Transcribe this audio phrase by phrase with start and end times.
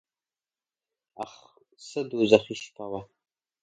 [1.23, 1.33] اخ
[1.87, 3.01] څه دوږخي شپه وه.